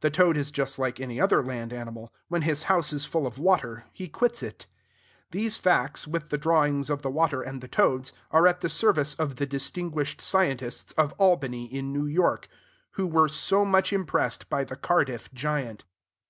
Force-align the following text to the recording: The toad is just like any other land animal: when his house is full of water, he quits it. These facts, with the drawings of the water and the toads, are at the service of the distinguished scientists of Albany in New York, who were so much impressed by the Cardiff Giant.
The 0.00 0.08
toad 0.08 0.38
is 0.38 0.50
just 0.50 0.78
like 0.78 0.98
any 0.98 1.20
other 1.20 1.44
land 1.44 1.74
animal: 1.74 2.10
when 2.28 2.40
his 2.40 2.62
house 2.72 2.90
is 2.90 3.04
full 3.04 3.26
of 3.26 3.38
water, 3.38 3.84
he 3.92 4.08
quits 4.08 4.42
it. 4.42 4.64
These 5.30 5.58
facts, 5.58 6.08
with 6.08 6.30
the 6.30 6.38
drawings 6.38 6.88
of 6.88 7.02
the 7.02 7.10
water 7.10 7.42
and 7.42 7.60
the 7.60 7.68
toads, 7.68 8.14
are 8.30 8.46
at 8.46 8.62
the 8.62 8.70
service 8.70 9.14
of 9.16 9.36
the 9.36 9.44
distinguished 9.44 10.22
scientists 10.22 10.92
of 10.92 11.12
Albany 11.18 11.66
in 11.66 11.92
New 11.92 12.06
York, 12.06 12.48
who 12.92 13.06
were 13.06 13.28
so 13.28 13.62
much 13.62 13.92
impressed 13.92 14.48
by 14.48 14.64
the 14.64 14.74
Cardiff 14.74 15.30
Giant. 15.34 15.84